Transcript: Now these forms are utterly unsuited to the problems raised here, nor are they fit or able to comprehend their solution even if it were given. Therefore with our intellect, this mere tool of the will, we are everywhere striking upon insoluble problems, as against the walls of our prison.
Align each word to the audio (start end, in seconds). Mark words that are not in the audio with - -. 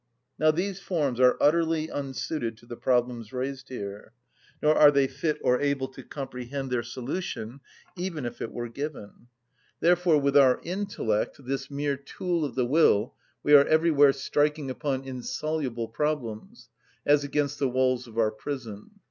Now 0.39 0.49
these 0.49 0.79
forms 0.79 1.19
are 1.19 1.37
utterly 1.39 1.87
unsuited 1.91 2.57
to 2.57 2.65
the 2.65 2.75
problems 2.75 3.31
raised 3.31 3.69
here, 3.69 4.13
nor 4.59 4.73
are 4.75 4.89
they 4.89 5.07
fit 5.07 5.37
or 5.43 5.61
able 5.61 5.87
to 5.89 6.01
comprehend 6.01 6.71
their 6.71 6.81
solution 6.81 7.59
even 7.95 8.25
if 8.25 8.41
it 8.41 8.51
were 8.51 8.67
given. 8.67 9.27
Therefore 9.79 10.19
with 10.19 10.35
our 10.35 10.59
intellect, 10.63 11.45
this 11.45 11.69
mere 11.69 11.97
tool 11.97 12.43
of 12.43 12.55
the 12.55 12.65
will, 12.65 13.13
we 13.43 13.53
are 13.53 13.65
everywhere 13.67 14.11
striking 14.11 14.71
upon 14.71 15.05
insoluble 15.05 15.87
problems, 15.89 16.69
as 17.05 17.23
against 17.23 17.59
the 17.59 17.69
walls 17.69 18.07
of 18.07 18.17
our 18.17 18.31
prison. 18.31 18.89